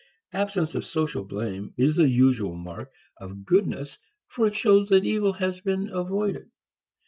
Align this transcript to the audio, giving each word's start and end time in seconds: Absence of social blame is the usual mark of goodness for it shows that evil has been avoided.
Absence 0.33 0.73
of 0.73 0.83
social 0.83 1.23
blame 1.23 1.75
is 1.77 1.95
the 1.95 2.09
usual 2.09 2.55
mark 2.55 2.91
of 3.17 3.45
goodness 3.45 3.99
for 4.25 4.47
it 4.47 4.55
shows 4.55 4.89
that 4.89 5.05
evil 5.05 5.33
has 5.33 5.61
been 5.61 5.89
avoided. 5.89 6.49